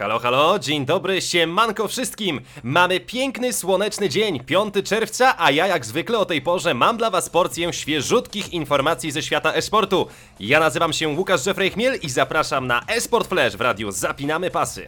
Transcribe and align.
Halo, 0.00 0.18
halo, 0.18 0.58
dzień 0.58 0.86
dobry, 0.86 1.20
siemanko 1.20 1.88
wszystkim! 1.88 2.40
Mamy 2.62 3.00
piękny, 3.00 3.52
słoneczny 3.52 4.08
dzień, 4.08 4.40
5 4.44 4.74
czerwca, 4.84 5.34
a 5.38 5.50
ja 5.50 5.66
jak 5.66 5.86
zwykle 5.86 6.18
o 6.18 6.24
tej 6.24 6.42
porze 6.42 6.74
mam 6.74 6.96
dla 6.96 7.10
was 7.10 7.28
porcję 7.30 7.72
świeżutkich 7.72 8.52
informacji 8.52 9.10
ze 9.10 9.22
świata 9.22 9.52
esportu. 9.52 10.06
Ja 10.40 10.60
nazywam 10.60 10.92
się 10.92 11.08
Łukasz 11.08 11.46
Jeffrey 11.46 11.70
Chmiel 11.70 11.98
i 12.02 12.10
zapraszam 12.10 12.66
na 12.66 12.82
Esport 12.86 13.28
Flash 13.28 13.56
w 13.56 13.60
radiu 13.60 13.90
Zapinamy 13.90 14.50
Pasy. 14.50 14.86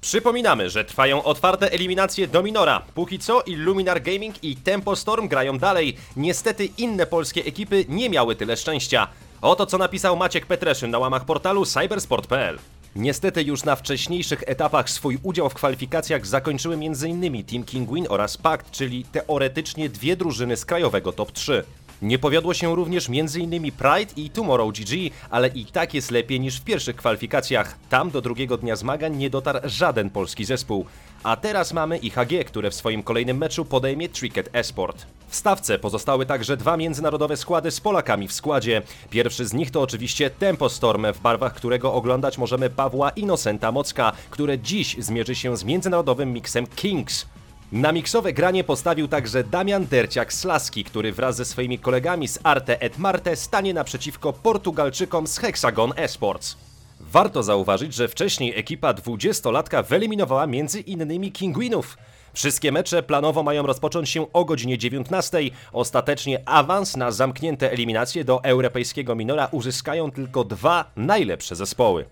Przypominamy, 0.00 0.70
że 0.70 0.84
trwają 0.84 1.22
otwarte 1.22 1.72
eliminacje 1.72 2.28
Dominora. 2.28 2.82
Póki 2.94 3.18
co 3.18 3.42
Illuminar 3.42 4.02
Gaming 4.02 4.44
i 4.44 4.56
Tempo 4.56 4.96
Storm 4.96 5.28
grają 5.28 5.58
dalej. 5.58 5.96
Niestety 6.16 6.64
inne 6.78 7.06
polskie 7.06 7.44
ekipy 7.44 7.84
nie 7.88 8.10
miały 8.10 8.36
tyle 8.36 8.56
szczęścia. 8.56 9.08
Oto 9.42 9.66
co 9.66 9.78
napisał 9.78 10.16
Maciek 10.16 10.46
Petreszyn 10.46 10.90
na 10.90 10.98
łamach 10.98 11.24
portalu 11.24 11.64
cybersport.pl. 11.66 12.58
Niestety 12.96 13.42
już 13.42 13.64
na 13.64 13.76
wcześniejszych 13.76 14.42
etapach 14.46 14.90
swój 14.90 15.18
udział 15.22 15.50
w 15.50 15.54
kwalifikacjach 15.54 16.26
zakończyły 16.26 16.74
m.in. 16.74 17.44
Team 17.44 17.64
Kinguin 17.64 18.06
oraz 18.08 18.36
Pact, 18.36 18.70
czyli 18.70 19.04
teoretycznie 19.04 19.88
dwie 19.88 20.16
drużyny 20.16 20.56
z 20.56 20.64
krajowego 20.64 21.12
top 21.12 21.32
3. 21.32 21.64
Nie 22.02 22.18
powiodło 22.18 22.54
się 22.54 22.76
również 22.76 23.08
m.in. 23.08 23.72
Pride 23.72 24.12
i 24.16 24.30
Tomorrow 24.30 24.72
GG, 24.72 24.90
ale 25.30 25.48
i 25.48 25.66
tak 25.66 25.94
jest 25.94 26.10
lepiej 26.10 26.40
niż 26.40 26.60
w 26.60 26.64
pierwszych 26.64 26.96
kwalifikacjach. 26.96 27.76
Tam 27.88 28.10
do 28.10 28.20
drugiego 28.20 28.56
dnia 28.56 28.76
zmagań 28.76 29.16
nie 29.16 29.30
dotarł 29.30 29.58
żaden 29.64 30.10
polski 30.10 30.44
zespół. 30.44 30.86
A 31.22 31.36
teraz 31.36 31.72
mamy 31.72 31.98
IHG, 31.98 32.44
które 32.46 32.70
w 32.70 32.74
swoim 32.74 33.02
kolejnym 33.02 33.38
meczu 33.38 33.64
podejmie 33.64 34.08
Tricket 34.08 34.48
Esport. 34.52 35.06
W 35.28 35.36
stawce 35.36 35.78
pozostały 35.78 36.26
także 36.26 36.56
dwa 36.56 36.76
międzynarodowe 36.76 37.36
składy 37.36 37.70
z 37.70 37.80
Polakami 37.80 38.28
w 38.28 38.32
składzie. 38.32 38.82
Pierwszy 39.10 39.46
z 39.46 39.52
nich 39.52 39.70
to 39.70 39.82
oczywiście 39.82 40.30
Tempo 40.30 40.68
Storm, 40.68 41.06
w 41.12 41.20
barwach 41.20 41.54
którego 41.54 41.94
oglądać 41.94 42.38
możemy 42.38 42.70
Pawła 42.70 43.10
Innocenta 43.10 43.72
Mocka, 43.72 44.12
które 44.30 44.58
dziś 44.58 44.96
zmierzy 44.98 45.34
się 45.34 45.56
z 45.56 45.64
międzynarodowym 45.64 46.32
miksem 46.32 46.66
Kings. 46.66 47.26
Na 47.72 47.92
miksowe 47.92 48.32
granie 48.32 48.64
postawił 48.64 49.08
także 49.08 49.44
Damian 49.44 49.86
Derciak-Slaski, 49.86 50.84
który 50.84 51.12
wraz 51.12 51.36
ze 51.36 51.44
swoimi 51.44 51.78
kolegami 51.78 52.28
z 52.28 52.38
Arte 52.42 52.80
et 52.80 52.98
Marte 52.98 53.36
stanie 53.36 53.74
naprzeciwko 53.74 54.32
Portugalczykom 54.32 55.26
z 55.26 55.38
Hexagon 55.38 55.92
Esports. 55.96 56.56
Warto 57.00 57.42
zauważyć, 57.42 57.94
że 57.94 58.08
wcześniej 58.08 58.58
ekipa 58.58 58.92
20-latka 58.92 59.84
wyeliminowała 59.84 60.46
między 60.46 60.80
innymi 60.80 61.32
Kinguinów. 61.32 61.98
Wszystkie 62.32 62.72
mecze 62.72 63.02
planowo 63.02 63.42
mają 63.42 63.66
rozpocząć 63.66 64.08
się 64.10 64.32
o 64.32 64.44
godzinie 64.44 64.78
19. 64.78 65.38
Ostatecznie 65.72 66.42
awans 66.46 66.96
na 66.96 67.10
zamknięte 67.10 67.72
eliminacje 67.72 68.24
do 68.24 68.44
europejskiego 68.44 69.14
minora 69.14 69.48
uzyskają 69.50 70.10
tylko 70.10 70.44
dwa 70.44 70.90
najlepsze 70.96 71.56
zespoły. 71.56 72.04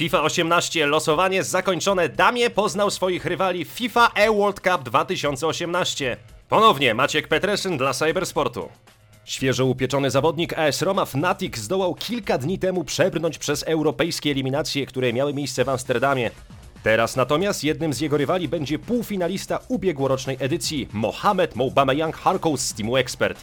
FIFA 0.00 0.22
18 0.22 0.86
losowanie 0.86 1.44
zakończone. 1.44 2.08
Damie 2.08 2.50
poznał 2.50 2.90
swoich 2.90 3.24
rywali 3.24 3.64
w 3.64 3.68
FIFA 3.68 4.10
E 4.14 4.30
World 4.30 4.60
Cup 4.60 4.82
2018. 4.82 6.16
Ponownie 6.48 6.94
Maciek 6.94 7.28
Petreszyn 7.28 7.76
dla 7.78 7.92
Cybersportu. 7.94 8.68
Świeżo 9.24 9.66
upieczony 9.66 10.10
zawodnik 10.10 10.58
AS 10.58 10.82
Roma 10.82 11.04
Fnatic 11.04 11.56
zdołał 11.56 11.94
kilka 11.94 12.38
dni 12.38 12.58
temu 12.58 12.84
przebrnąć 12.84 13.38
przez 13.38 13.62
europejskie 13.62 14.30
eliminacje, 14.30 14.86
które 14.86 15.12
miały 15.12 15.34
miejsce 15.34 15.64
w 15.64 15.68
Amsterdamie. 15.68 16.30
Teraz 16.82 17.16
natomiast 17.16 17.64
jednym 17.64 17.92
z 17.92 18.00
jego 18.00 18.16
rywali 18.16 18.48
będzie 18.48 18.78
półfinalista 18.78 19.58
ubiegłorocznej 19.68 20.36
edycji 20.40 20.88
Mohamed 20.92 21.56
Moubameyang 21.56 22.16
Harkous 22.16 22.60
z 22.60 22.74
teamu 22.74 22.96
Expert. 22.96 23.40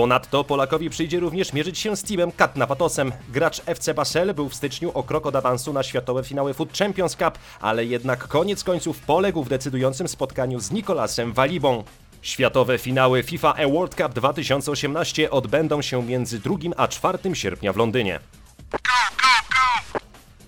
Ponadto 0.00 0.44
Polakowi 0.44 0.90
przyjdzie 0.90 1.20
również 1.20 1.52
mierzyć 1.52 1.78
się 1.78 1.96
z 1.96 2.02
teamem 2.02 2.32
Kat 2.32 2.56
Napatosem. 2.56 3.12
Gracz 3.28 3.62
FC 3.66 3.94
Basel 3.94 4.34
był 4.34 4.48
w 4.48 4.54
styczniu 4.54 4.90
o 4.94 5.02
krok 5.02 5.26
od 5.26 5.36
awansu 5.36 5.72
na 5.72 5.82
światowe 5.82 6.24
finały 6.24 6.54
Food 6.54 6.78
Champions 6.78 7.16
Cup, 7.16 7.38
ale 7.60 7.84
jednak 7.84 8.28
koniec 8.28 8.64
końców 8.64 8.98
poległ 9.00 9.44
w 9.44 9.48
decydującym 9.48 10.08
spotkaniu 10.08 10.60
z 10.60 10.70
Nikolasem 10.70 11.32
Walibą. 11.32 11.84
Światowe 12.22 12.78
finały 12.78 13.22
FIFA 13.22 13.54
E 13.54 13.68
World 13.72 13.94
Cup 13.94 14.12
2018 14.12 15.30
odbędą 15.30 15.82
się 15.82 16.02
między 16.02 16.38
2 16.38 16.54
a 16.76 16.88
4 16.88 17.18
sierpnia 17.34 17.72
w 17.72 17.76
Londynie. 17.76 18.20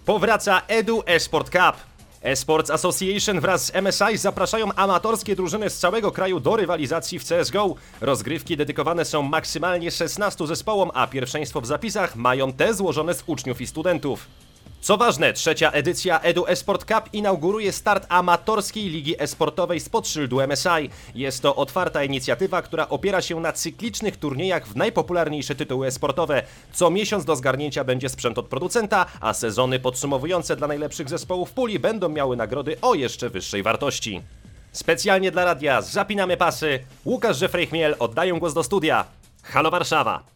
Powraca 0.05 0.63
Edu 0.69 1.03
Esport 1.07 1.51
Cup. 1.51 1.92
Esports 2.23 2.71
Association 2.71 3.41
wraz 3.41 3.67
z 3.67 3.73
MSI 3.75 4.19
zapraszają 4.19 4.73
amatorskie 4.73 5.37
drużyny 5.37 5.71
z 5.71 5.79
całego 5.79 6.13
kraju 6.13 6.41
do 6.41 6.57
rywalizacji 6.57 7.19
w 7.19 7.25
CSGO. 7.25 7.75
Rozgrywki 8.01 8.57
dedykowane 8.57 9.05
są 9.05 9.23
maksymalnie 9.23 9.91
16 9.91 10.47
zespołom, 10.47 10.91
a 10.95 11.07
pierwszeństwo 11.07 11.61
w 11.61 11.67
zapisach 11.67 12.17
mają 12.17 12.53
te 12.53 12.75
złożone 12.75 13.15
z 13.15 13.23
uczniów 13.27 13.61
i 13.61 13.67
studentów. 13.67 14.27
Co 14.83 14.97
ważne, 14.97 15.33
trzecia 15.33 15.71
edycja 15.71 16.21
Edu 16.21 16.47
Esport 16.47 16.85
Cup 16.85 17.09
inauguruje 17.13 17.73
start 17.73 18.07
amatorskiej 18.09 18.89
ligi 18.89 19.23
esportowej 19.23 19.81
spod 19.81 20.09
szyldu 20.09 20.41
MSI. 20.49 20.91
Jest 21.15 21.43
to 21.43 21.57
otwarta 21.57 22.05
inicjatywa, 22.05 22.63
która 22.63 22.89
opiera 22.89 23.23
się 23.23 23.41
na 23.41 23.53
cyklicznych 23.53 24.17
turniejach 24.17 24.67
w 24.67 24.77
najpopularniejsze 24.77 25.55
tytuły 25.55 25.87
esportowe. 25.87 26.43
Co 26.73 26.91
miesiąc 26.91 27.25
do 27.25 27.37
zgarnięcia 27.37 27.85
będzie 27.85 28.09
sprzęt 28.09 28.39
od 28.39 28.49
producenta, 28.49 29.07
a 29.21 29.33
sezony 29.33 29.81
podsumowujące 29.81 30.57
dla 30.57 30.69
najlepszych 30.69 31.09
zespołów 31.09 31.51
puli 31.51 31.79
będą 31.79 32.09
miały 32.09 32.37
nagrody 32.37 32.77
o 32.81 32.95
jeszcze 32.95 33.31
wyższej 33.31 33.63
wartości. 33.63 34.23
Specjalnie 34.73 35.31
dla 35.31 35.45
radia 35.45 35.83
zapinamy 35.83 36.37
pasy. 36.37 36.81
Łukasz 37.05 37.41
Jeffrey 37.41 37.67
Chmiel 37.67 37.97
głos 38.39 38.55
do 38.55 38.65
studia. 38.65 39.05
Halo 39.43 39.71
Warszawa! 39.71 40.32